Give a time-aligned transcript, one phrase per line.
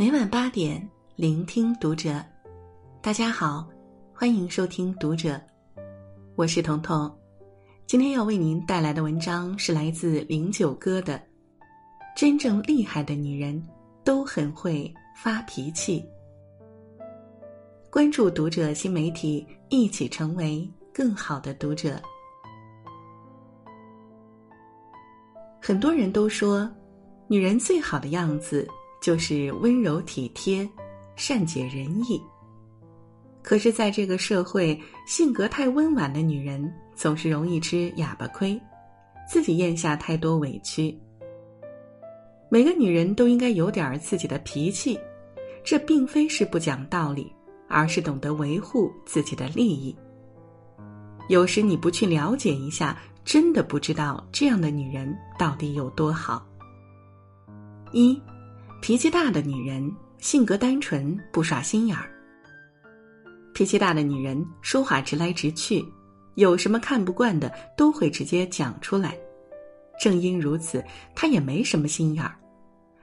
[0.00, 2.24] 每晚八点，聆听读者。
[3.02, 3.68] 大家好，
[4.14, 5.38] 欢迎收听读者，
[6.36, 7.14] 我是彤彤。
[7.86, 11.18] 今天要为您带来的文章是来自零九哥的
[12.16, 13.62] 《真正厉害的女人
[14.02, 16.02] 都很会发脾气》。
[17.90, 22.00] 关注读者新媒体，一起成为更好的读者。
[25.60, 26.66] 很多人都说，
[27.28, 28.66] 女人最好的样子
[29.00, 30.68] 就是温柔体贴、
[31.16, 32.20] 善解人意。
[33.42, 38.60] 可是，在这个社会，性格太温婉的女人总是容易吃哑巴亏，
[39.28, 40.96] 自己咽下太多委屈。
[42.48, 44.98] 每个女人都应该有点自己的脾气，
[45.64, 47.32] 这并非是不讲道理。
[47.72, 49.94] 而是懂得维护自己的利益。
[51.28, 56.44] 有时你不去了解一下，真的不知道这样的女人到底有多好。
[57.92, 58.20] 一，
[58.80, 62.10] 脾气大的女人性格单纯，不耍心眼儿。
[63.52, 65.84] 脾气大的女人说话直来直去，
[66.36, 69.14] 有什么看不惯的都会直接讲出来。
[70.00, 70.82] 正因如此，
[71.14, 72.34] 她也没什么心眼儿，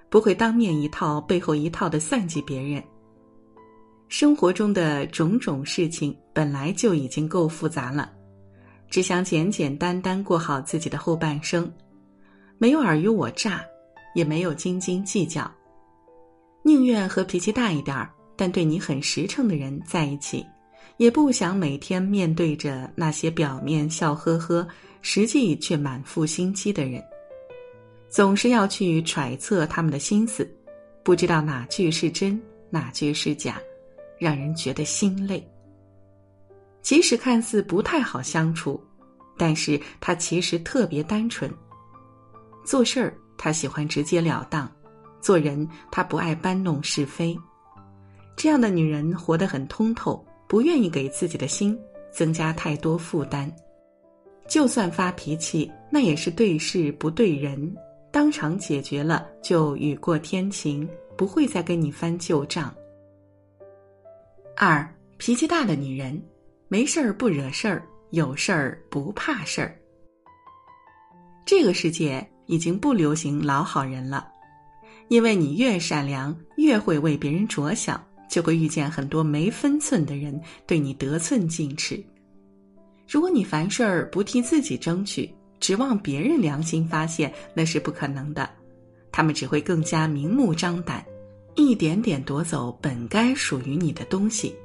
[0.09, 2.83] 不会当面一套背后一套的算计别人。
[4.07, 8.11] 生活中的种种事情本来就已经够复杂了，
[8.89, 11.71] 只想简简单单过好自己的后半生，
[12.57, 13.63] 没有尔虞我诈，
[14.15, 15.51] 也没有斤斤计较，
[16.67, 20.45] 宁愿和脾气大一点儿但对你很实诚的人在一起，
[20.97, 24.67] 也不想每天面对着那些表面笑呵呵，
[25.01, 27.01] 实际却满腹心机的人，
[28.09, 30.45] 总是要去揣测他们的心思，
[31.03, 32.37] 不知道哪句是真，
[32.69, 33.57] 哪句是假。
[34.19, 35.41] 让人觉得心累。
[36.81, 38.83] 即使看似不太好相处，
[39.37, 41.49] 但是他其实特别单纯。
[42.65, 44.69] 做事儿他喜欢直截了当，
[45.21, 47.37] 做人他不爱搬弄是非。
[48.35, 51.77] 这样的女人活得很通透，不愿意给自己的心
[52.11, 53.51] 增加太多负担。
[54.47, 57.75] 就算发脾气，那也是对事不对人，
[58.11, 62.73] 当场解决了就雨过天晴，不会再跟你翻旧账。
[64.55, 66.21] 二脾气大的女人，
[66.67, 69.75] 没事儿不惹事儿，有事儿不怕事儿。
[71.45, 74.27] 这个世界已经不流行老好人了，
[75.09, 82.03] 因为你越善良，越会为别人着想，就会遇见很多没分寸的人对你得寸进尺。
[83.07, 88.49] 如果你凡事儿不替自己争取，指望别人良心发现，那是不可能的。
[89.11, 91.03] 他们只会更加明目张胆。
[91.55, 94.55] 一点点夺走本该属于你的东西。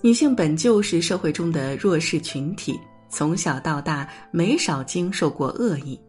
[0.00, 2.78] 女性本就是社会中的弱势群体，
[3.08, 6.00] 从小到大没少经受过恶意。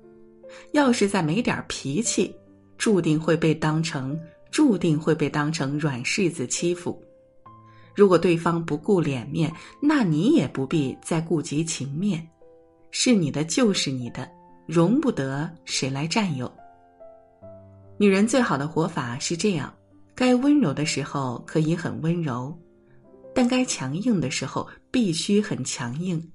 [0.73, 2.31] 要是再没点脾气，
[2.77, 4.19] 注定会被当成
[4.51, 7.01] 注定会被当成软柿子欺负。
[7.95, 9.51] 如果对方不顾脸面，
[9.81, 12.27] 那你也不必再顾及情面。
[12.91, 14.29] 是你的就是你的，
[14.65, 16.51] 容不得谁来占有。
[17.97, 19.73] 女人最好的活法是这样：
[20.15, 22.55] 该温柔的时候可以很温柔，
[23.33, 26.31] 但该强硬的时候必须很强硬。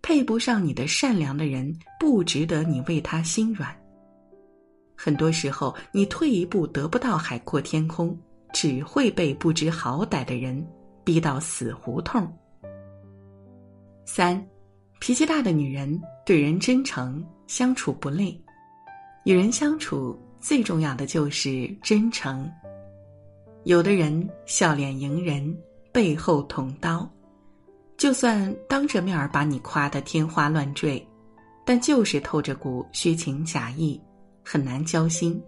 [0.00, 3.74] 配不上你的善良的人，不值得你为他心软。
[5.04, 8.16] 很多时候，你退一步得不到海阔天空，
[8.52, 10.64] 只会被不知好歹的人
[11.02, 12.32] 逼到死胡同。
[14.04, 14.40] 三，
[15.00, 18.40] 脾气大的女人对人真诚，相处不累。
[19.24, 20.16] 与人相处。
[20.38, 22.50] 最重要的就是真诚。
[23.62, 25.56] 有的人笑脸迎人，
[25.92, 27.08] 背后捅刀，
[27.96, 31.04] 就算当着面儿把你夸得天花乱坠，
[31.64, 34.00] 但就是透着股虚情假意，
[34.44, 35.42] 很难交心。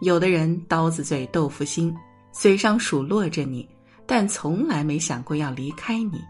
[0.00, 1.94] 有的人刀子嘴豆腐心，
[2.32, 3.68] 嘴上数落着你，
[4.06, 6.20] 但从来没想过要离开你。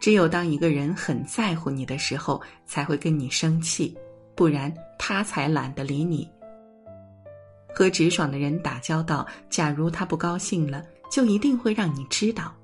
[0.00, 3.96] 只有当一个人很在乎你的时候，才会跟你生气。
[4.34, 6.26] 不然他才懒得理你。
[7.74, 12.54] 和直爽的人打交道，假如他不高兴了，就一定会让你知道，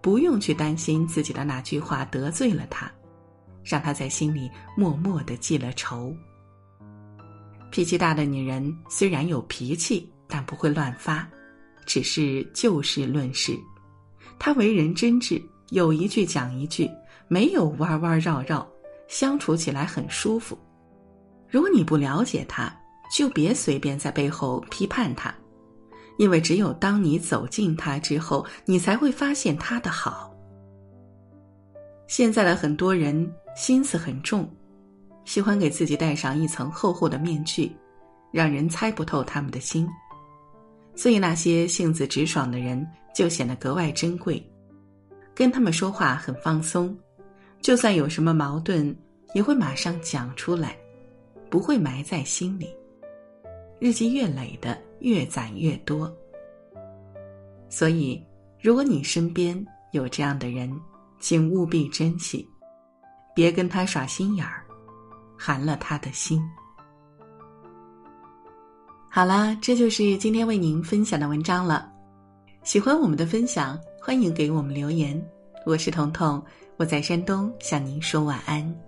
[0.00, 2.90] 不用去担心自己的那句话得罪了他，
[3.62, 6.12] 让他在心里默默的记了仇。
[7.70, 11.28] 脾气大的女人虽然有脾气，但不会乱发，
[11.84, 13.58] 只是就事论事。
[14.38, 16.90] 她为人真挚，有一句讲一句，
[17.28, 18.66] 没有弯弯绕绕，
[19.06, 20.58] 相处起来很舒服。
[21.48, 22.74] 如果你不了解他，
[23.14, 25.34] 就别随便在背后批判他，
[26.18, 30.34] 因为只有当你走近他之后，你才会发现他的好。
[32.06, 34.48] 现在的很多人心思很重，
[35.28, 37.70] 喜欢给自己戴上一层厚厚的面具，
[38.32, 39.86] 让人猜不透他们的心。
[40.96, 42.84] 所以那些性子直爽的人
[43.14, 44.42] 就显得格外珍贵。
[45.34, 46.96] 跟他们说话很放松，
[47.60, 48.96] 就算有什么矛盾，
[49.34, 50.74] 也会马上讲出来，
[51.50, 52.66] 不会埋在心里。
[53.78, 56.10] 日积月累的，越攒越多。
[57.68, 58.24] 所以，
[58.62, 60.74] 如果你身边有这样的人，
[61.20, 62.48] 请务必珍惜，
[63.34, 64.64] 别跟他耍心眼儿，
[65.38, 66.42] 寒了他的心。
[69.08, 71.90] 好啦，这就是今天为您分享的文章了。
[72.64, 73.78] 喜欢我们的分享。
[74.00, 75.22] 欢迎给我们留言，
[75.66, 76.42] 我是彤彤，
[76.78, 78.87] 我在山东向您说晚安。